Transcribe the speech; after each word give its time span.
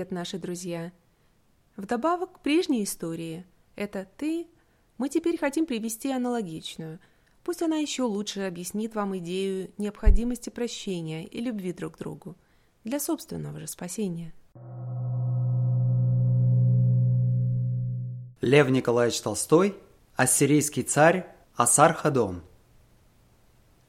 Привет, 0.00 0.12
наши 0.12 0.38
друзья! 0.38 0.92
Вдобавок 1.76 2.32
к 2.32 2.40
прежней 2.40 2.84
истории 2.84 3.44
«Это 3.76 4.08
ты» 4.16 4.46
мы 4.96 5.10
теперь 5.10 5.36
хотим 5.36 5.66
привести 5.66 6.10
аналогичную. 6.10 7.00
Пусть 7.44 7.60
она 7.60 7.76
еще 7.76 8.04
лучше 8.04 8.40
объяснит 8.40 8.94
вам 8.94 9.18
идею 9.18 9.70
необходимости 9.76 10.48
прощения 10.48 11.26
и 11.26 11.42
любви 11.42 11.74
друг 11.74 11.96
к 11.96 11.98
другу 11.98 12.34
для 12.82 12.98
собственного 12.98 13.60
же 13.60 13.66
спасения. 13.66 14.32
Лев 18.40 18.70
Николаевич 18.70 19.20
Толстой, 19.20 19.76
ассирийский 20.16 20.82
царь 20.82 21.26
Асархадон. 21.56 22.40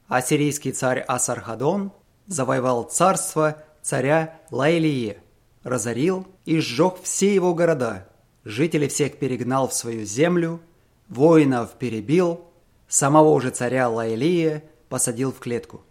Ассирийский 0.10 0.74
царь 0.74 1.00
Асархадон 1.00 1.94
завоевал 2.28 2.84
царство 2.84 3.64
царя 3.82 4.42
Лаилие, 4.52 5.24
разорил 5.64 6.28
и 6.46 6.60
сжег 6.60 6.96
все 7.02 7.34
его 7.34 7.54
города, 7.54 8.08
жителей 8.44 8.88
всех 8.88 9.18
перегнал 9.18 9.68
в 9.68 9.74
свою 9.74 10.06
землю, 10.06 10.60
воинов 11.08 11.74
перебил, 11.74 12.42
самого 12.88 13.40
же 13.42 13.50
царя 13.52 13.90
Лаилия 13.90 14.64
посадил 14.90 15.32
в 15.32 15.40
клетку. 15.40 15.82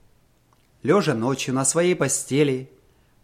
Лежа 0.83 1.15
ночью 1.15 1.55
на 1.55 1.65
своей 1.65 1.95
постели, 1.95 2.71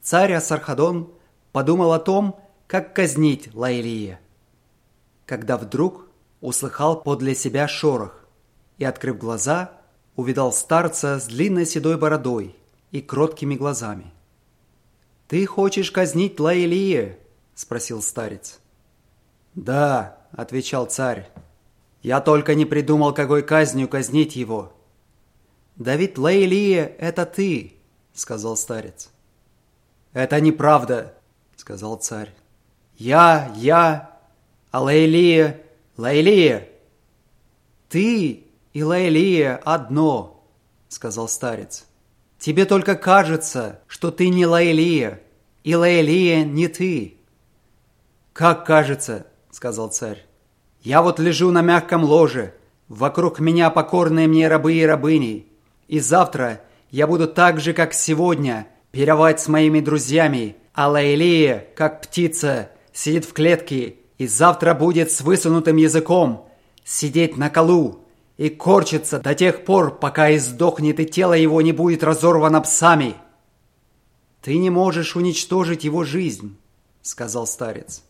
царь 0.02 0.34
Асархадон 0.34 1.12
подумал 1.52 1.92
о 1.92 1.98
том, 1.98 2.38
как 2.66 2.94
казнить 2.94 3.54
Лаилия. 3.54 4.20
Когда 5.24 5.56
вдруг 5.56 6.06
услыхал 6.40 7.02
подле 7.02 7.34
себя 7.34 7.66
шорох 7.66 8.26
и, 8.78 8.84
открыв 8.84 9.18
глаза, 9.18 9.72
увидал 10.16 10.52
старца 10.52 11.18
с 11.18 11.26
длинной 11.26 11.66
седой 11.66 11.96
бородой 11.96 12.56
и 12.90 13.00
кроткими 13.00 13.54
глазами. 13.54 14.12
«Ты 15.28 15.44
хочешь 15.44 15.90
казнить 15.90 16.38
Лаилия?»– 16.38 17.18
спросил 17.54 18.00
старец. 18.00 18.60
«Да»,– 19.54 20.18
отвечал 20.32 20.86
царь. 20.86 21.28
«Я 22.02 22.20
только 22.20 22.54
не 22.54 22.64
придумал, 22.64 23.12
какой 23.12 23.42
казнью 23.42 23.88
казнить 23.88 24.36
его». 24.36 24.72
«Да 25.74 25.96
ведь 25.96 26.16
Лаилия– 26.16 26.86
это 26.98 27.26
ты»,– 27.26 27.74
сказал 28.14 28.56
старец. 28.56 29.10
«Это 30.12 30.40
неправда»,– 30.40 31.14
сказал 31.56 31.96
царь. 31.96 32.32
«Я, 32.96 33.52
я, 33.56 34.18
а 34.70 34.80
Лаилия, 34.80 35.60
Лаилия». 35.96 36.68
«Ты 37.88 38.44
и 38.72 38.82
Лаилия 38.82 39.56
одно»,– 39.64 40.44
сказал 40.88 41.28
старец. 41.28 41.84
Тебе 42.46 42.64
только 42.64 42.94
кажется, 42.94 43.80
что 43.88 44.12
ты 44.12 44.28
не 44.28 44.46
Лаэлия, 44.46 45.20
и 45.64 45.74
Лаэлия 45.74 46.44
не 46.44 46.68
ты. 46.68 47.16
Как 48.32 48.64
кажется, 48.64 49.26
сказал 49.50 49.88
царь. 49.88 50.24
Я 50.80 51.02
вот 51.02 51.18
лежу 51.18 51.50
на 51.50 51.60
мягком 51.62 52.04
ложе, 52.04 52.54
вокруг 52.86 53.40
меня 53.40 53.68
покорные 53.70 54.28
мне 54.28 54.46
рабы 54.46 54.74
и 54.74 54.86
рабыни, 54.86 55.48
и 55.88 55.98
завтра 55.98 56.60
я 56.92 57.08
буду 57.08 57.26
так 57.26 57.58
же, 57.58 57.72
как 57.72 57.92
сегодня, 57.92 58.68
пировать 58.92 59.40
с 59.40 59.48
моими 59.48 59.80
друзьями, 59.80 60.54
а 60.72 60.88
Лаэлия, 60.88 61.66
как 61.74 62.00
птица, 62.00 62.70
сидит 62.92 63.24
в 63.24 63.32
клетке 63.32 63.96
и 64.18 64.28
завтра 64.28 64.72
будет 64.72 65.10
с 65.10 65.20
высунутым 65.20 65.78
языком 65.78 66.48
сидеть 66.84 67.36
на 67.36 67.50
колу, 67.50 68.05
и 68.36 68.50
корчится 68.50 69.18
до 69.18 69.34
тех 69.34 69.64
пор, 69.64 69.98
пока 69.98 70.34
издохнет 70.34 71.00
и 71.00 71.06
тело 71.06 71.32
его 71.32 71.62
не 71.62 71.72
будет 71.72 72.02
разорвано 72.02 72.60
псами. 72.60 73.14
Ты 74.42 74.58
не 74.58 74.70
можешь 74.70 75.16
уничтожить 75.16 75.84
его 75.84 76.04
жизнь, 76.04 76.56
сказал 77.02 77.46
старец. 77.46 78.02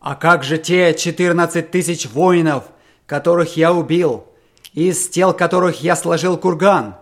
А 0.00 0.16
как 0.16 0.42
же 0.42 0.58
те 0.58 0.94
четырнадцать 0.94 1.70
тысяч 1.70 2.08
воинов, 2.08 2.64
которых 3.06 3.56
я 3.56 3.72
убил, 3.72 4.26
из 4.72 5.08
тел 5.08 5.32
которых 5.32 5.82
я 5.82 5.94
сложил 5.94 6.36
курган? 6.36 6.96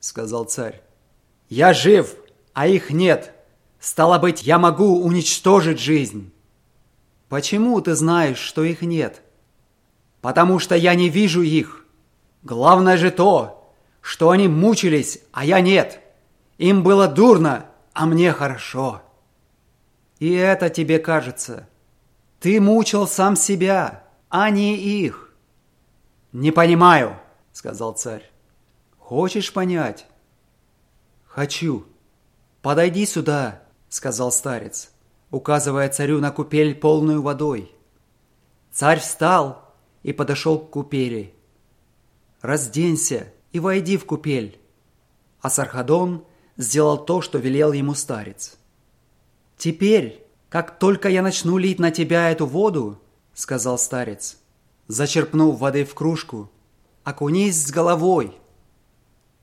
сказал 0.00 0.44
царь. 0.44 0.82
Я 1.48 1.72
жив, 1.72 2.14
а 2.52 2.66
их 2.66 2.90
нет. 2.90 3.32
Стало 3.80 4.18
быть, 4.18 4.42
я 4.42 4.58
могу 4.58 5.02
уничтожить 5.02 5.80
жизнь. 5.80 6.32
Почему 7.28 7.80
ты 7.80 7.94
знаешь, 7.94 8.38
что 8.38 8.62
их 8.62 8.82
нет? 8.82 9.22
Потому 10.22 10.58
что 10.58 10.74
я 10.74 10.94
не 10.94 11.10
вижу 11.10 11.42
их. 11.42 11.84
Главное 12.42 12.96
же 12.96 13.10
то, 13.10 13.74
что 14.00 14.30
они 14.30 14.48
мучились, 14.48 15.20
а 15.32 15.44
я 15.44 15.60
нет. 15.60 16.00
Им 16.56 16.82
было 16.82 17.08
дурно, 17.08 17.66
а 17.92 18.06
мне 18.06 18.32
хорошо. 18.32 19.02
И 20.18 20.32
это 20.32 20.70
тебе 20.70 20.98
кажется. 20.98 21.68
Ты 22.40 22.60
мучил 22.60 23.06
сам 23.06 23.36
себя, 23.36 24.04
а 24.30 24.48
не 24.50 24.76
их. 24.76 25.34
Не 26.32 26.52
понимаю, 26.52 27.18
сказал 27.52 27.92
царь. 27.92 28.30
Хочешь 28.98 29.52
понять? 29.52 30.06
Хочу. 31.26 31.84
Подойди 32.62 33.06
сюда, 33.06 33.62
сказал 33.88 34.30
старец, 34.30 34.92
указывая 35.32 35.88
царю 35.88 36.20
на 36.20 36.30
купель 36.30 36.76
полную 36.76 37.22
водой. 37.22 37.72
Царь 38.70 39.00
встал 39.00 39.61
и 40.02 40.12
подошел 40.12 40.58
к 40.58 40.70
купели. 40.70 41.34
«Разденься 42.40 43.32
и 43.52 43.60
войди 43.60 43.96
в 43.96 44.04
купель». 44.04 44.60
А 45.40 45.50
Сархадон 45.50 46.24
сделал 46.56 47.04
то, 47.04 47.20
что 47.20 47.38
велел 47.38 47.72
ему 47.72 47.94
старец. 47.94 48.56
«Теперь, 49.56 50.24
как 50.48 50.78
только 50.78 51.08
я 51.08 51.22
начну 51.22 51.58
лить 51.58 51.78
на 51.78 51.90
тебя 51.90 52.30
эту 52.30 52.46
воду,— 52.46 53.00
сказал 53.34 53.78
старец, 53.78 54.38
зачерпнув 54.88 55.58
воды 55.58 55.84
в 55.84 55.94
кружку,— 55.94 56.50
окунись 57.04 57.66
с 57.66 57.70
головой». 57.70 58.36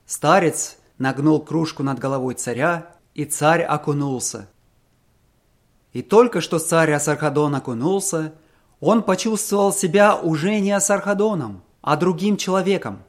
Старец 0.05 0.77
нагнул 0.97 1.41
кружку 1.41 1.83
над 1.83 1.99
головой 1.99 2.35
царя, 2.35 2.95
и 3.13 3.25
царь 3.25 3.63
окунулся. 3.63 4.47
И 5.93 6.01
только 6.01 6.41
что 6.41 6.59
царь 6.59 6.91
Асархадон 6.91 7.55
окунулся, 7.55 8.33
он 8.79 9.03
почувствовал 9.03 9.73
себя 9.73 10.15
уже 10.15 10.59
не 10.59 10.71
Асархадоном, 10.71 11.63
а 11.81 11.97
другим 11.97 12.37
человеком. 12.37 13.03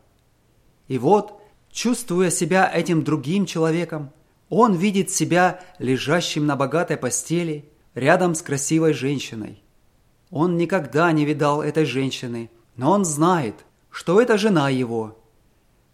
И 0.88 0.98
вот, 0.98 1.40
чувствуя 1.70 2.30
себя 2.30 2.70
этим 2.72 3.04
другим 3.04 3.46
человеком, 3.46 4.10
он 4.48 4.74
видит 4.74 5.10
себя 5.10 5.60
лежащим 5.78 6.46
на 6.46 6.56
богатой 6.56 6.96
постели 6.96 7.70
рядом 7.94 8.34
с 8.34 8.42
красивой 8.42 8.92
женщиной. 8.92 9.62
Он 10.30 10.56
никогда 10.56 11.10
не 11.12 11.24
видал 11.24 11.62
этой 11.62 11.84
женщины, 11.84 12.50
но 12.76 12.90
он 12.90 13.04
знает, 13.04 13.54
что 13.90 14.20
это 14.20 14.38
жена 14.38 14.68
его. 14.70 15.16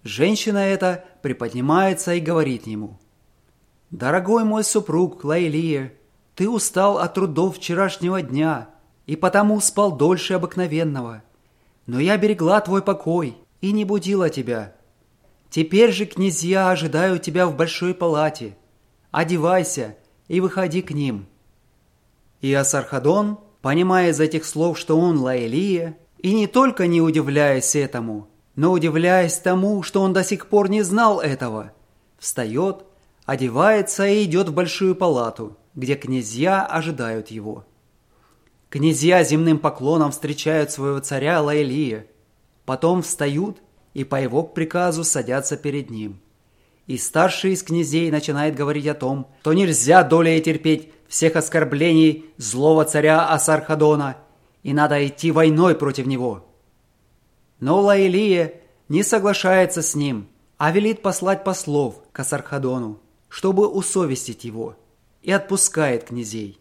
Женщина 0.03 0.59
эта 0.59 1.05
приподнимается 1.21 2.15
и 2.15 2.21
говорит 2.21 2.67
ему, 2.67 2.99
«Дорогой 3.91 4.45
мой 4.45 4.65
супруг 4.65 5.25
Лаилия, 5.25 5.93
ты 6.35 6.49
устал 6.49 6.99
от 6.99 7.15
трудов 7.15 7.57
вчерашнего 7.57 8.23
дня» 8.23 8.69
и 9.07 9.17
потому 9.17 9.61
спал 9.61 9.97
дольше 9.97 10.35
обыкновенного. 10.35 11.23
Но 11.87 12.01
я 12.01 12.17
берегла 12.17 12.61
твой 12.61 12.83
покой 12.83 13.37
и 13.61 13.73
не 13.73 13.85
будила 13.85 14.29
тебя. 14.29 14.75
Теперь 15.49 15.93
же 15.93 16.07
князья 16.07 16.71
ожидают 16.71 17.23
тебя 17.23 17.47
в 17.47 17.57
большой 17.57 17.95
палате. 17.95 18.57
Одевайся 19.11 19.97
и 20.29 20.41
выходи 20.41 20.83
к 20.83 20.91
ним». 20.91 21.27
И 22.41 22.53
Асархадон, 22.53 23.39
понимая 23.63 24.11
из 24.11 24.21
этих 24.21 24.45
слов, 24.45 24.79
что 24.79 24.99
он 24.99 25.19
Лаэлия, 25.19 25.97
и 26.19 26.35
не 26.35 26.47
только 26.47 26.87
не 26.87 27.01
удивляясь 27.01 27.75
этому, 27.75 28.29
но 28.57 28.73
удивляясь 28.73 29.39
тому, 29.39 29.83
что 29.83 30.03
он 30.03 30.13
до 30.13 30.23
сих 30.23 30.49
пор 30.49 30.69
не 30.69 30.83
знал 30.83 31.21
этого, 31.21 31.73
встает, 32.19 32.85
одевается 33.25 34.07
и 34.07 34.25
идет 34.25 34.49
в 34.49 34.55
большую 34.55 34.95
палату, 34.95 35.57
где 35.75 35.95
князья 35.95 36.65
ожидают 36.65 37.29
его. 37.29 37.65
Князья 38.77 39.25
земным 39.25 39.59
поклоном 39.59 40.11
встречают 40.11 40.71
своего 40.71 40.99
царя 40.99 41.41
Лаэлия. 41.41 42.09
Потом 42.67 43.01
встают 43.01 43.57
и 43.95 44.05
по 44.05 44.21
его 44.21 44.43
приказу 44.43 45.03
садятся 45.03 45.57
перед 45.57 45.89
ним. 45.89 46.21
И 46.87 46.99
старший 46.99 47.53
из 47.53 47.63
князей 47.63 48.11
начинает 48.11 48.55
говорить 48.55 48.87
о 48.87 48.93
том, 48.93 49.29
что 49.41 49.55
нельзя 49.55 50.03
долей 50.03 50.43
терпеть 50.43 50.91
всех 51.09 51.37
оскорблений 51.37 52.27
злого 52.37 52.85
царя 52.85 53.27
Асархадона, 53.27 54.19
и 54.63 54.75
надо 54.75 55.07
идти 55.07 55.31
войной 55.31 55.75
против 55.75 56.05
него. 56.05 56.47
Но 57.61 57.81
Лаэлия 57.81 58.61
не 58.91 59.03
соглашается 59.03 59.81
с 59.81 59.95
ним, 59.95 60.29
а 60.59 60.71
велит 60.71 61.01
послать 61.01 61.45
послов 61.45 62.03
к 62.13 62.21
Асархадону, 62.21 63.01
чтобы 63.31 63.69
усовестить 63.69 64.45
его, 64.45 64.77
и 65.23 65.33
отпускает 65.33 66.05
князей. 66.05 66.61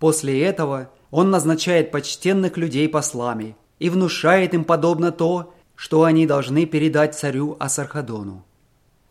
После 0.00 0.42
этого 0.42 0.90
он 1.14 1.30
назначает 1.30 1.92
почтенных 1.92 2.56
людей 2.56 2.88
послами 2.88 3.54
и 3.78 3.88
внушает 3.88 4.52
им 4.52 4.64
подобно 4.64 5.12
то, 5.12 5.54
что 5.76 6.02
они 6.02 6.26
должны 6.26 6.66
передать 6.66 7.14
царю 7.14 7.56
Асархадону. 7.60 8.44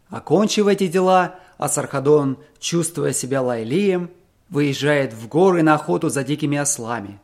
Окончив 0.10 0.68
эти 0.68 0.88
дела, 0.88 1.36
Асархадон, 1.58 2.40
чувствуя 2.60 3.14
себя 3.14 3.42
лайлием, 3.42 4.10
выезжает 4.50 5.14
в 5.14 5.30
горы 5.30 5.64
на 5.64 5.76
охоту 5.76 6.10
за 6.10 6.26
дикими 6.26 6.58
ослами. 6.58 7.22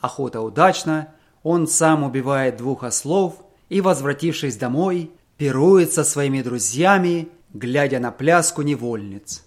Охота 0.00 0.40
удачна, 0.40 1.08
он 1.42 1.66
сам 1.66 2.02
убивает 2.02 2.56
двух 2.56 2.84
ослов 2.84 3.42
и, 3.68 3.82
возвратившись 3.82 4.56
домой, 4.56 5.10
пирует 5.36 5.92
со 5.92 6.02
своими 6.02 6.40
друзьями, 6.40 7.28
глядя 7.52 7.98
на 8.00 8.10
пляску 8.10 8.62
невольниц. 8.62 9.44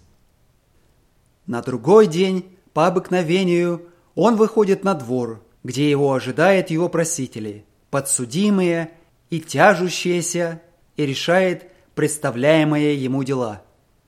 На 1.48 1.62
другой 1.62 2.06
день, 2.06 2.56
по 2.72 2.86
обыкновению, 2.86 3.88
он 4.14 4.36
выходит 4.36 4.84
на 4.84 4.94
двор, 4.94 5.42
где 5.64 5.88
его 5.88 6.12
ожидают 6.12 6.70
его 6.70 6.88
просители, 6.88 7.64
подсудимые 7.90 8.90
и 9.30 9.40
тяжущиеся, 9.40 10.60
и 10.96 11.06
решает 11.06 11.70
представляемые 11.94 12.96
ему 12.96 13.24
дела. 13.24 13.62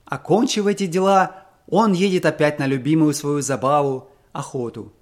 Окончив 0.04 0.66
эти 0.66 0.86
дела, 0.86 1.44
он 1.66 1.92
едет 1.92 2.26
опять 2.26 2.58
на 2.58 2.66
любимую 2.66 3.14
свою 3.14 3.40
забаву– 3.40 4.10
охоту. 4.32 4.92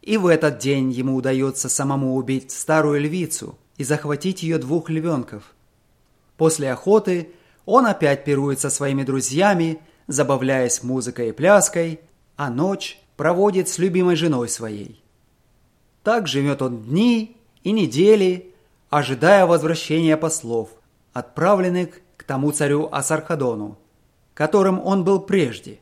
И 0.00 0.16
в 0.16 0.26
этот 0.26 0.58
день 0.58 0.90
ему 0.90 1.16
удается 1.16 1.68
самому 1.68 2.14
убить 2.14 2.52
старую 2.52 3.00
львицу 3.00 3.58
и 3.76 3.84
захватить 3.84 4.42
ее 4.42 4.56
двух 4.58 4.88
львенков. 4.88 5.54
После 6.38 6.72
охоты 6.72 7.32
он 7.66 7.86
опять 7.86 8.24
пирует 8.24 8.60
со 8.60 8.70
своими 8.70 9.02
друзьями, 9.02 9.80
забавляясь 10.06 10.82
музыкой 10.82 11.28
и 11.28 11.32
пляской, 11.32 12.00
а 12.36 12.48
ночь 12.48 12.98
проводит 13.20 13.68
с 13.68 13.76
любимой 13.76 14.16
женой 14.16 14.48
своей. 14.48 15.04
Так 16.02 16.26
живет 16.26 16.62
он 16.62 16.84
дни 16.84 17.36
и 17.62 17.70
недели, 17.70 18.54
ожидая 18.88 19.44
возвращения 19.44 20.16
послов, 20.16 20.70
отправленных 21.12 22.00
к 22.16 22.22
тому 22.24 22.50
царю 22.50 22.88
Асархадону, 22.90 23.76
которым 24.32 24.80
он 24.82 25.04
был 25.04 25.20
прежде. 25.20 25.80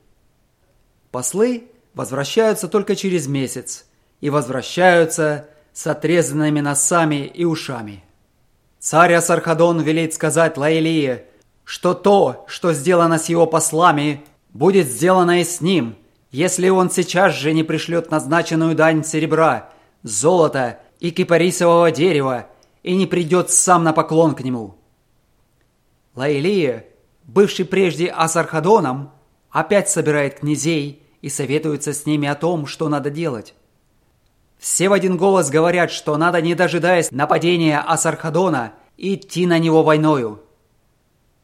Послы 1.13 1.69
возвращаются 1.95 2.67
только 2.67 2.97
через 2.97 3.29
месяц 3.29 3.87
и 4.21 4.31
возвращаются 4.31 5.47
с 5.73 5.87
отрезанными 5.87 6.59
носами 6.59 7.25
и 7.25 7.45
ушами. 7.45 8.03
Царь 8.81 9.15
Асархадон 9.15 9.81
велит 9.83 10.13
сказать 10.13 10.57
Лаилие, 10.57 11.27
что 11.63 11.95
то, 11.95 12.47
что 12.49 12.73
сделано 12.73 13.17
с 13.17 13.29
его 13.29 13.47
послами, 13.47 14.25
будет 14.53 14.89
сделано 14.89 15.41
и 15.41 15.45
с 15.45 15.61
ним– 15.61 15.95
если 16.31 16.69
он 16.69 16.91
сейчас 16.91 17.35
же 17.35 17.53
не 17.53 17.63
пришлет 17.63 18.11
назначенную 18.11 18.75
дань 18.75 19.05
серебра, 19.05 19.71
золота 20.03 20.81
и 21.01 21.11
кипарисового 21.11 21.91
дерева 21.91 22.47
и 22.83 22.95
не 22.97 23.07
придет 23.07 23.51
сам 23.51 23.85
на 23.85 23.93
поклон 23.93 24.35
к 24.35 24.43
нему. 24.43 24.77
Лаилия, 26.15 26.87
бывший 27.25 27.65
прежде 27.65 28.09
Асархадоном, 28.09 29.13
опять 29.51 29.89
собирает 29.89 30.41
князей 30.41 31.03
и 31.23 31.29
советуется 31.29 31.93
с 31.93 32.07
ними 32.07 32.29
о 32.29 32.35
том, 32.35 32.67
что 32.67 32.89
надо 32.89 33.11
делать. 33.11 33.55
Все 34.59 34.89
в 34.89 34.93
один 34.93 35.17
голос 35.17 35.51
говорят, 35.51 35.91
что 35.91 36.17
надо, 36.17 36.41
не 36.43 36.55
дожидаясь 36.55 37.11
нападения 37.13 37.79
Асархадона, 37.79 38.73
идти 38.97 39.47
на 39.47 39.59
него 39.59 39.83
войною. 39.85 40.43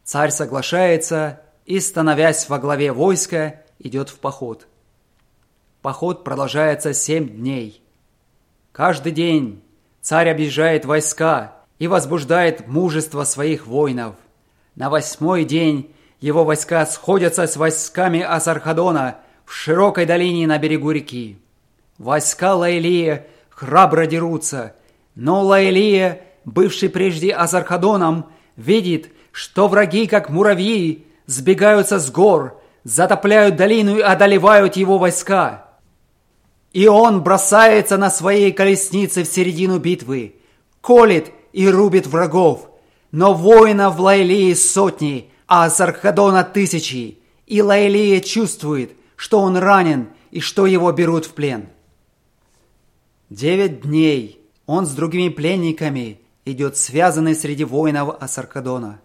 Царь 0.02 0.30
соглашается 0.30 1.40
и, 1.64 1.78
становясь 1.78 2.48
во 2.48 2.58
главе 2.58 2.92
войска, 2.92 3.62
идет 3.78 4.08
в 4.08 4.18
поход. 4.18 4.66
Поход 5.84 6.24
продолжается 6.24 6.94
семь 6.94 7.28
дней. 7.28 7.82
Каждый 8.72 9.12
день 9.12 9.62
царь 10.00 10.30
объезжает 10.30 10.86
войска 10.86 11.58
и 11.78 11.88
возбуждает 11.88 12.66
мужество 12.66 13.24
своих 13.24 13.66
воинов. 13.66 14.14
На 14.76 14.88
восьмой 14.88 15.44
день 15.44 15.94
его 16.22 16.42
войска 16.42 16.86
сходятся 16.86 17.46
с 17.46 17.58
войсками 17.58 18.22
Асархадона 18.22 19.18
в 19.44 19.52
широкой 19.52 20.06
долине 20.06 20.46
на 20.46 20.56
берегу 20.56 20.90
реки. 20.90 21.36
Войска 21.98 22.54
Лаилия 22.54 23.26
храбро 23.50 24.06
дерутся, 24.06 24.74
но 25.14 25.42
Лаилия, 25.42 26.22
бывший 26.46 26.88
прежде 26.88 27.30
Асархадоном, 27.34 28.30
видит, 28.56 29.12
что 29.32 29.68
враги, 29.68 30.06
как 30.06 30.30
муравьи, 30.30 31.06
сбегаются 31.26 31.98
с 31.98 32.10
гор, 32.10 32.58
затопляют 32.84 33.56
долину 33.56 33.98
и 33.98 34.00
одолевают 34.00 34.76
его 34.76 34.96
войска. 34.96 35.63
И 36.74 36.88
он 36.88 37.22
бросается 37.22 37.96
на 37.96 38.10
своей 38.10 38.52
колеснице 38.52 39.22
в 39.22 39.28
середину 39.28 39.78
битвы, 39.78 40.34
колет 40.80 41.30
и 41.52 41.68
рубит 41.68 42.08
врагов. 42.08 42.68
Но 43.12 43.32
воинов 43.32 44.00
Лайлии 44.00 44.52
сотни, 44.54 45.30
а 45.46 45.70
Сархадона 45.70 46.42
тысячи. 46.42 47.18
И 47.46 47.62
Лайлия 47.62 48.20
чувствует, 48.20 48.90
что 49.14 49.38
он 49.38 49.56
ранен 49.56 50.08
и 50.32 50.40
что 50.40 50.66
его 50.66 50.90
берут 50.90 51.26
в 51.26 51.34
плен. 51.34 51.68
Девять 53.30 53.82
дней 53.82 54.40
он 54.66 54.84
с 54.86 54.90
другими 54.90 55.28
пленниками 55.28 56.20
идет 56.44 56.76
связанный 56.76 57.36
среди 57.36 57.62
воинов 57.62 58.16
Асаркадона. 58.20 59.00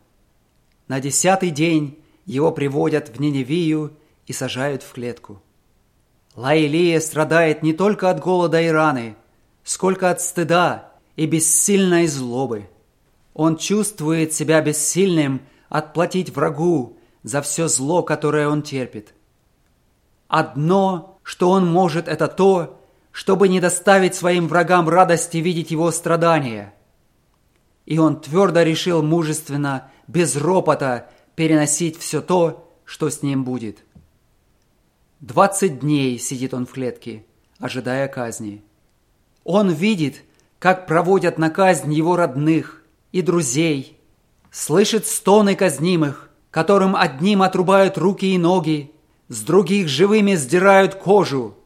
На 0.88 1.00
десятый 1.00 1.52
день 1.52 2.00
его 2.26 2.52
приводят 2.52 3.10
в 3.10 3.22
Ниневию 3.22 3.94
и 4.26 4.34
сажают 4.34 4.82
в 4.82 4.92
клетку. 4.92 5.40
Лаилия 6.40 7.02
страдает 7.02 7.64
не 7.64 7.74
только 7.74 8.10
от 8.10 8.22
голода 8.22 8.62
и 8.62 8.70
раны, 8.70 9.18
сколько 9.66 10.10
от 10.10 10.22
стыда 10.22 10.94
и 11.18 11.26
бессильной 11.26 12.08
злобы. 12.08 12.70
Он 13.34 13.58
чувствует 13.58 14.32
себя 14.32 14.62
бессильным 14.62 15.42
отплатить 15.68 16.30
врагу 16.30 16.98
за 17.24 17.42
все 17.42 17.68
зло, 17.68 18.04
которое 18.04 18.48
он 18.48 18.62
терпит. 18.62 19.14
Одно, 20.30 21.20
что 21.24 21.50
он 21.50 21.70
может, 21.70 22.08
это 22.08 22.30
то, 22.30 22.80
чтобы 23.12 23.50
не 23.50 23.60
доставить 23.60 24.16
своим 24.16 24.48
врагам 24.48 24.88
радости 24.88 25.40
видеть 25.40 25.72
его 25.72 25.92
страдания. 25.92 26.74
И 27.86 27.98
он 27.98 28.22
твердо 28.22 28.62
решил 28.62 29.04
мужественно, 29.04 29.92
без 30.08 30.38
ропота, 30.38 31.10
переносить 31.36 32.00
все 32.00 32.22
то, 32.22 32.72
что 32.86 33.10
с 33.10 33.24
ним 33.24 33.44
будет. 33.44 33.84
Двадцать 35.22 35.80
дней 35.80 36.18
сидит 36.18 36.54
он 36.54 36.66
в 36.66 36.72
клетке, 36.72 37.26
ожидая 37.60 38.08
казни. 38.08 38.64
Он 39.44 39.70
видит, 39.70 40.24
как 40.60 40.88
проводят 40.88 41.38
на 41.38 41.50
казнь 41.50 41.94
его 41.94 42.16
родных 42.16 42.84
и 43.12 43.22
друзей, 43.22 43.98
слышит 44.50 45.06
стоны 45.06 45.56
казнимых, 45.56 46.30
которым 46.52 46.96
одним 46.96 47.42
отрубают 47.42 47.98
руки 47.98 48.34
и 48.34 48.38
ноги, 48.38 48.94
с 49.28 49.42
других 49.42 49.90
живыми 49.90 50.36
сдирают 50.36 50.96
кожу, 50.96 51.58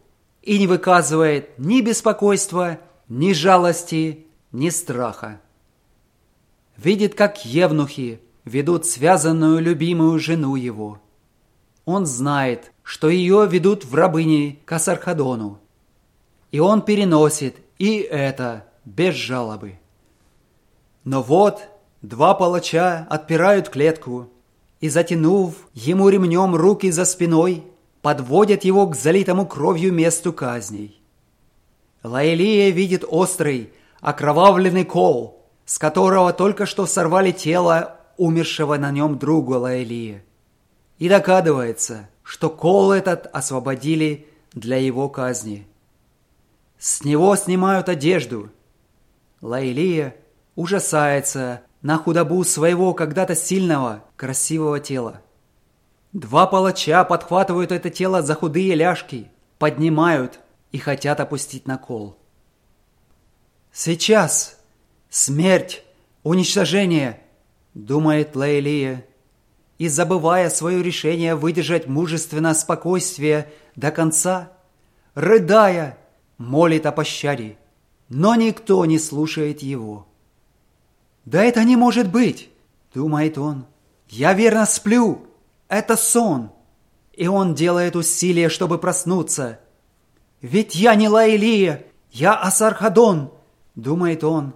и 0.41 0.57
не 0.57 0.65
выказывает 0.65 1.59
ни 1.59 1.81
беспокойства, 1.81 2.79
ни 3.07 3.33
жалости, 3.33 4.25
ни 4.51 4.69
страха. 4.69 5.39
Видит, 6.75 7.13
как 7.13 7.45
евнухи 7.45 8.19
ведут 8.45 8.87
связанную 8.87 9.59
любимую 9.59 10.17
жену 10.17 10.55
его. 10.55 11.02
Он 11.85 12.05
знает, 12.05 12.71
что 12.83 13.09
ее 13.09 13.47
ведут 13.49 13.85
в 13.85 13.93
рабыни 13.95 14.59
к 14.65 14.71
Асархадону. 14.71 15.59
И 16.51 16.59
он 16.59 16.81
переносит 16.81 17.57
и 17.77 17.97
это 17.97 18.65
без 18.85 19.15
жалобы. 19.15 19.79
Но 21.03 21.21
вот 21.21 21.61
два 22.01 22.33
палача 22.33 23.07
отпирают 23.09 23.69
клетку 23.69 24.29
и, 24.79 24.89
затянув 24.89 25.55
ему 25.73 26.09
ремнем 26.09 26.55
руки 26.55 26.91
за 26.91 27.05
спиной, 27.05 27.63
подводят 28.01 28.63
его 28.63 28.87
к 28.87 28.95
залитому 28.95 29.45
кровью 29.45 29.93
месту 29.93 30.33
казней. 30.33 31.01
Лаэлия 32.03 32.69
видит 32.69 33.05
острый, 33.07 33.71
окровавленный 34.01 34.83
кол, 34.83 35.41
с 35.65 35.77
которого 35.79 36.33
только 36.33 36.65
что 36.65 36.85
сорвали 36.85 37.31
тело 37.31 37.97
умершего 38.17 38.77
на 38.77 38.91
нем 38.91 39.17
друга 39.17 39.53
Лаэлия, 39.53 40.23
и 40.97 41.09
догадывается, 41.09 42.09
что 42.23 42.49
кол 42.49 42.91
этот 42.91 43.27
освободили 43.33 44.27
для 44.53 44.77
его 44.77 45.09
казни. 45.09 45.67
С 46.77 47.03
него 47.03 47.35
снимают 47.35 47.89
одежду. 47.89 48.49
Лаилия 49.41 50.15
ужасается 50.55 51.61
на 51.81 51.97
худобу 51.97 52.43
своего 52.43 52.93
когда-то 52.93 53.35
сильного, 53.35 54.03
красивого 54.15 54.79
тела. 54.79 55.21
Два 56.13 56.45
палача 56.45 57.03
подхватывают 57.03 57.71
это 57.71 57.89
тело 57.89 58.21
за 58.21 58.35
худые 58.35 58.75
ляжки, 58.75 59.31
поднимают 59.57 60.39
и 60.71 60.77
хотят 60.77 61.19
опустить 61.19 61.67
на 61.67 61.77
кол. 61.77 62.17
«Сейчас! 63.71 64.59
Смерть! 65.09 65.83
Уничтожение!»— 66.21 67.21
думает 67.73 68.35
Лаилия 68.35 69.05
и 69.77 69.87
забывая 69.87 70.49
свое 70.49 70.81
решение 70.83 71.35
выдержать 71.35 71.87
мужественно 71.87 72.53
спокойствие 72.53 73.51
до 73.75 73.91
конца, 73.91 74.51
рыдая, 75.15 75.97
молит 76.37 76.85
о 76.85 76.91
пощаде, 76.91 77.57
но 78.09 78.35
никто 78.35 78.85
не 78.85 78.99
слушает 78.99 79.61
его. 79.61 80.07
«Да 81.25 81.43
это 81.43 81.63
не 81.63 81.75
может 81.75 82.11
быть!»– 82.11 82.49
думает 82.93 83.37
он. 83.37 83.65
«Я 84.09 84.33
верно 84.33 84.65
сплю! 84.65 85.27
Это 85.69 85.95
сон!» 85.95 86.51
и 87.13 87.27
он 87.27 87.53
делает 87.53 87.95
усилия, 87.95 88.49
чтобы 88.49 88.77
проснуться. 88.77 89.59
«Ведь 90.41 90.75
я 90.75 90.95
не 90.95 91.07
Лаилия, 91.07 91.85
я 92.11 92.33
Асархадон»,— 92.33 93.31
думает 93.75 94.23
он. 94.23 94.53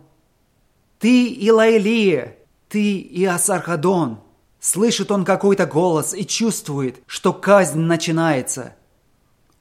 «Ты 1.00 1.28
и 1.28 1.52
Лаилия, 1.52 2.36
ты 2.68 2.98
и 2.98 3.24
Асархадон». 3.26 4.20
Слышит 4.60 5.12
он 5.12 5.24
какой-то 5.24 5.66
голос 5.66 6.14
и 6.14 6.26
чувствует, 6.26 7.02
что 7.06 7.32
казнь 7.34 7.80
начинается. 7.80 8.76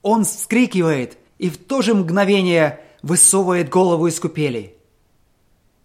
Он 0.01 0.23
вскрикивает 0.23 1.17
и 1.37 1.49
в 1.49 1.57
то 1.57 1.81
же 1.81 1.93
мгновение 1.93 2.81
высовывает 3.01 3.69
голову 3.69 4.07
из 4.07 4.19
купели. 4.19 4.75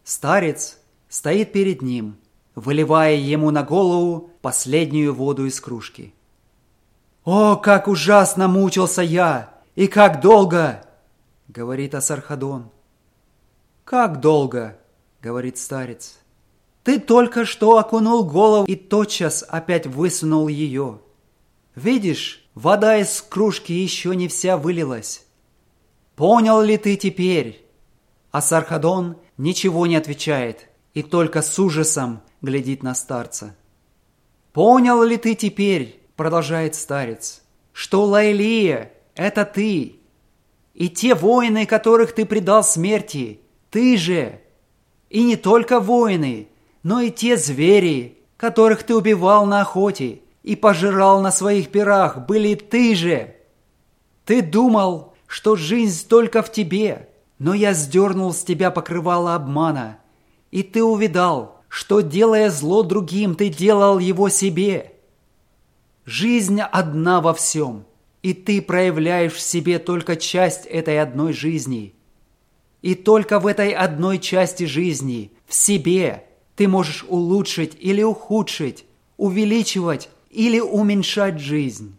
Старец 0.04 0.78
стоит 1.08 1.52
перед 1.52 1.82
ним, 1.82 2.16
выливая 2.54 3.14
ему 3.14 3.50
на 3.50 3.62
голову 3.62 4.30
последнюю 4.40 5.14
воду 5.14 5.46
из 5.46 5.60
кружки. 5.60 6.14
«О, 7.24 7.56
как 7.56 7.86
ужасно 7.86 8.48
мучился 8.48 9.02
я! 9.02 9.54
И 9.74 9.86
как 9.86 10.20
долго!»— 10.20 10.84
говорит 11.48 11.94
Асархадон. 11.94 12.70
«Как 13.84 14.20
долго?»— 14.20 14.78
говорит 15.22 15.56
старец. 15.56 16.18
«Ты 16.84 16.98
только 16.98 17.44
что 17.44 17.78
окунул 17.78 18.24
голову 18.24 18.66
и 18.66 18.74
тотчас 18.74 19.44
опять 19.48 19.86
высунул 19.86 20.48
ее. 20.48 21.00
Видишь, 21.74 22.44
вода 22.54 22.98
из 22.98 23.22
кружки 23.22 23.72
еще 23.72 24.16
не 24.16 24.28
вся 24.28 24.56
вылилась. 24.56 25.24
Понял 26.16 26.60
ли 26.60 26.76
ты 26.76 26.96
теперь?» 26.96 27.64
Асархадон 28.30 29.16
ничего 29.36 29.86
не 29.86 29.96
отвечает 29.96 30.68
и 30.94 31.02
только 31.02 31.42
с 31.42 31.58
ужасом 31.58 32.20
глядит 32.40 32.82
на 32.82 32.94
старца. 32.94 33.54
«Понял 34.52 35.02
ли 35.02 35.16
ты 35.16 35.34
теперь?» 35.34 36.02
продолжает 36.16 36.76
старец, 36.76 37.42
что 37.72 38.04
Лайлия– 38.04 38.92
это 39.16 39.44
ты. 39.44 39.96
И 40.74 40.88
те 40.88 41.16
воины, 41.16 41.66
которых 41.66 42.14
ты 42.14 42.24
предал 42.24 42.62
смерти, 42.62 43.40
ты 43.70 43.96
же. 43.96 44.40
И 45.10 45.24
не 45.24 45.34
только 45.36 45.80
воины, 45.80 46.48
но 46.82 47.00
и 47.00 47.10
те 47.10 47.36
звери, 47.36 48.18
которых 48.36 48.82
ты 48.82 48.96
убивал 48.96 49.46
на 49.46 49.60
охоте 49.60 50.20
и 50.42 50.56
пожирал 50.56 51.20
на 51.20 51.30
своих 51.30 51.70
пирах, 51.70 52.26
были 52.26 52.54
ты 52.54 52.94
же. 52.94 53.36
Ты 54.24 54.42
думал, 54.42 55.14
что 55.26 55.56
жизнь 55.56 56.06
только 56.08 56.42
в 56.42 56.50
тебе, 56.50 57.08
но 57.38 57.54
я 57.54 57.72
сдернул 57.72 58.32
с 58.32 58.42
тебя 58.42 58.70
покрывало 58.70 59.34
обмана, 59.34 59.98
и 60.50 60.62
ты 60.62 60.82
увидал, 60.82 61.62
что, 61.68 62.00
делая 62.00 62.50
зло 62.50 62.82
другим, 62.82 63.34
ты 63.34 63.48
делал 63.48 63.98
его 63.98 64.28
себе. 64.28 64.92
Жизнь 66.04 66.60
одна 66.60 67.20
во 67.20 67.32
всем, 67.32 67.86
и 68.22 68.34
ты 68.34 68.60
проявляешь 68.60 69.32
в 69.32 69.40
себе 69.40 69.78
только 69.78 70.16
часть 70.16 70.66
этой 70.66 71.00
одной 71.00 71.32
жизни. 71.32 71.94
И 72.82 72.94
только 72.94 73.38
в 73.38 73.46
этой 73.46 73.70
одной 73.70 74.18
части 74.18 74.64
жизни, 74.64 75.32
в 75.46 75.54
себе, 75.54 76.26
ты 76.56 76.68
можешь 76.68 77.04
улучшить 77.08 77.76
или 77.80 78.02
ухудшить, 78.02 78.84
увеличивать 79.16 80.08
или 80.30 80.60
уменьшать 80.60 81.38
жизнь. 81.38 81.96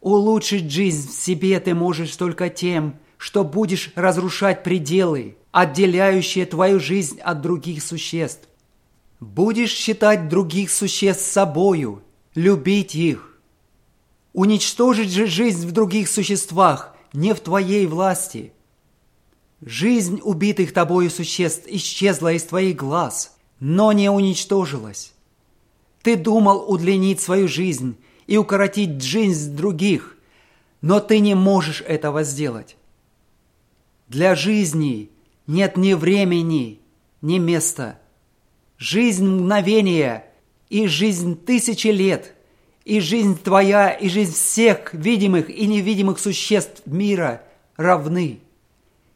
Улучшить 0.00 0.70
жизнь 0.70 1.08
в 1.08 1.12
себе 1.12 1.58
ты 1.60 1.74
можешь 1.74 2.14
только 2.16 2.48
тем, 2.48 2.96
что 3.18 3.44
будешь 3.44 3.92
разрушать 3.94 4.62
пределы, 4.62 5.36
отделяющие 5.52 6.46
твою 6.46 6.78
жизнь 6.80 7.18
от 7.20 7.40
других 7.40 7.82
существ. 7.82 8.46
Будешь 9.20 9.72
считать 9.72 10.28
других 10.28 10.70
существ 10.70 11.24
собою 11.24 12.02
любить 12.34 12.94
их. 12.94 13.40
Уничтожить 14.34 15.10
же 15.10 15.26
жизнь 15.26 15.66
в 15.66 15.72
других 15.72 16.08
существах 16.08 16.94
не 17.14 17.34
в 17.34 17.40
твоей 17.40 17.86
власти. 17.86 18.52
Жизнь 19.62 20.20
убитых 20.22 20.74
тобою 20.74 21.10
существ 21.10 21.64
исчезла 21.66 22.34
из 22.34 22.44
твоих 22.44 22.76
глаз, 22.76 23.35
но 23.60 23.92
не 23.92 24.10
уничтожилась. 24.10 25.12
Ты 26.02 26.16
думал 26.16 26.70
удлинить 26.70 27.20
свою 27.20 27.48
жизнь 27.48 27.96
и 28.26 28.36
укоротить 28.36 29.02
жизнь 29.02 29.56
других, 29.56 30.16
но 30.80 31.00
ты 31.00 31.18
не 31.20 31.34
можешь 31.34 31.80
этого 31.80 32.22
сделать. 32.22 32.76
Для 34.08 34.34
жизни 34.34 35.10
нет 35.46 35.76
ни 35.76 35.94
времени, 35.94 36.80
ни 37.22 37.38
места. 37.38 37.98
Жизнь 38.78 39.26
мгновения 39.26 40.26
и 40.68 40.86
жизнь 40.86 41.36
тысячи 41.36 41.88
лет, 41.88 42.34
и 42.84 43.00
жизнь 43.00 43.38
твоя, 43.42 43.90
и 43.90 44.08
жизнь 44.08 44.32
всех 44.32 44.94
видимых 44.94 45.50
и 45.50 45.66
невидимых 45.66 46.18
существ 46.20 46.82
мира 46.86 47.42
равны. 47.76 48.40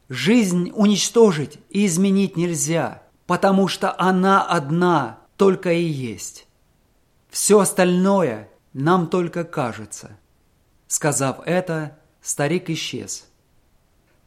Жизнь 0.09 0.73
уничтожить 0.75 1.59
и 1.69 1.87
изменить 1.87 2.37
нельзя, 2.37 3.03
потому 3.31 3.69
что 3.69 3.95
она 3.97 4.43
одна 4.45 5.21
только 5.37 5.71
и 5.71 5.85
есть. 5.85 6.49
Все 7.29 7.61
остальное 7.61 8.49
нам 8.73 9.07
только 9.07 9.45
кажется. 9.45 10.19
Сказав 10.89 11.39
это, 11.47 11.97
старик 12.21 12.71
исчез. 12.71 13.29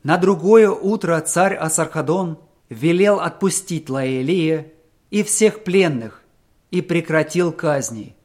На 0.03 0.15
другое 0.15 0.69
утро 0.69 1.19
царь 1.19 1.53
Асархадон 1.53 2.39
велел 2.69 3.19
отпустить 3.19 3.89
Лаэлия 3.89 4.71
и 5.09 5.23
всех 5.23 5.65
пленных, 5.65 6.23
и 6.71 6.81
прекратил 6.81 7.51
казни. 7.51 8.15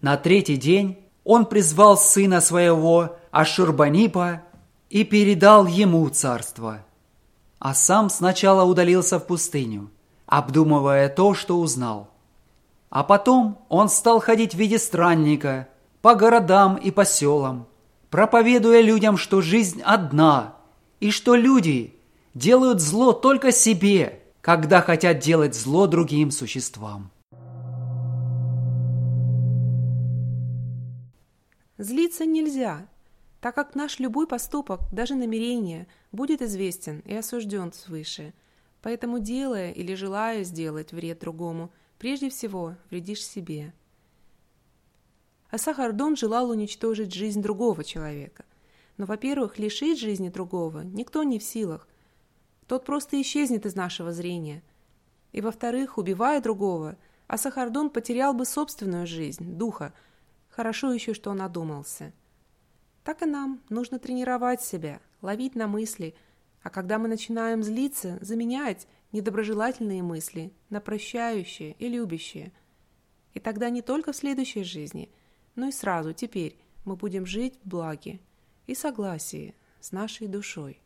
На 0.00 0.16
третий 0.16 0.56
день 0.56 0.98
он 1.22 1.46
призвал 1.46 1.96
сына 1.96 2.40
своего 2.40 3.18
Ашурбанипа 3.30 4.42
и 4.90 5.04
передал 5.04 5.68
ему 5.68 6.08
царство. 6.08 6.84
А 7.58 7.74
сам 7.74 8.10
сначала 8.10 8.64
удалился 8.64 9.18
в 9.18 9.26
пустыню, 9.26 9.90
обдумывая 10.26 11.08
то, 11.08 11.34
что 11.34 11.58
узнал. 11.58 12.10
А 12.90 13.02
потом 13.02 13.58
он 13.68 13.88
стал 13.88 14.20
ходить 14.20 14.54
в 14.54 14.58
виде 14.58 14.78
странника 14.78 15.68
по 16.00 16.14
городам 16.14 16.76
и 16.76 16.90
по 16.90 17.04
селам, 17.04 17.66
проповедуя 18.10 18.80
людям, 18.80 19.16
что 19.16 19.40
жизнь 19.40 19.82
одна, 19.82 20.54
и 21.00 21.10
что 21.10 21.34
люди 21.34 21.94
делают 22.34 22.80
зло 22.80 23.12
только 23.12 23.50
себе, 23.52 24.20
когда 24.40 24.80
хотят 24.80 25.18
делать 25.18 25.54
зло 25.54 25.86
другим 25.86 26.30
существам. 26.30 27.10
Злиться 31.78 32.24
нельзя, 32.24 32.86
так 33.44 33.54
как 33.54 33.74
наш 33.74 33.98
любой 33.98 34.26
поступок, 34.26 34.80
даже 34.90 35.14
намерение, 35.16 35.86
будет 36.12 36.40
известен 36.40 37.00
и 37.00 37.14
осужден 37.14 37.74
свыше. 37.74 38.32
Поэтому, 38.80 39.18
делая 39.18 39.70
или 39.70 39.92
желая 39.92 40.44
сделать 40.44 40.92
вред 40.92 41.18
другому, 41.18 41.70
прежде 41.98 42.30
всего 42.30 42.76
вредишь 42.88 43.22
себе. 43.22 43.74
Асахардон 45.50 46.16
желал 46.16 46.48
уничтожить 46.48 47.12
жизнь 47.12 47.42
другого 47.42 47.84
человека. 47.84 48.46
Но, 48.96 49.04
во-первых, 49.04 49.58
лишить 49.58 50.00
жизни 50.00 50.30
другого 50.30 50.80
никто 50.80 51.22
не 51.22 51.38
в 51.38 51.44
силах. 51.44 51.86
Тот 52.66 52.86
просто 52.86 53.20
исчезнет 53.20 53.66
из 53.66 53.74
нашего 53.74 54.10
зрения. 54.12 54.62
И, 55.32 55.42
во-вторых, 55.42 55.98
убивая 55.98 56.40
другого, 56.40 56.96
Асахардон 57.26 57.90
потерял 57.90 58.32
бы 58.32 58.46
собственную 58.46 59.06
жизнь, 59.06 59.58
духа, 59.58 59.92
Хорошо 60.48 60.92
еще, 60.92 61.14
что 61.14 61.30
он 61.30 61.42
одумался. 61.42 62.12
Так 63.04 63.22
и 63.22 63.26
нам 63.26 63.62
нужно 63.68 63.98
тренировать 63.98 64.62
себя, 64.62 65.00
ловить 65.20 65.54
на 65.54 65.68
мысли, 65.68 66.14
а 66.62 66.70
когда 66.70 66.98
мы 66.98 67.06
начинаем 67.06 67.62
злиться, 67.62 68.18
заменять 68.22 68.88
недоброжелательные 69.12 70.02
мысли 70.02 70.52
на 70.70 70.80
прощающие 70.80 71.76
и 71.78 71.88
любящие. 71.88 72.52
И 73.34 73.40
тогда 73.40 73.68
не 73.68 73.82
только 73.82 74.12
в 74.12 74.16
следующей 74.16 74.64
жизни, 74.64 75.12
но 75.54 75.68
и 75.68 75.72
сразу 75.72 76.14
теперь 76.14 76.58
мы 76.86 76.96
будем 76.96 77.26
жить 77.26 77.58
в 77.62 77.68
благе 77.68 78.20
и 78.66 78.74
согласии 78.74 79.54
с 79.80 79.92
нашей 79.92 80.26
душой. 80.26 80.80